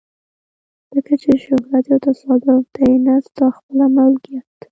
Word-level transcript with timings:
ځکه 0.93 1.13
چې 1.21 1.31
شهرت 1.43 1.83
یو 1.91 1.99
تصادف 2.07 2.63
دی 2.75 2.91
نه 3.05 3.13
ستا 3.27 3.45
خپله 3.57 3.85
ملکیت. 3.95 4.45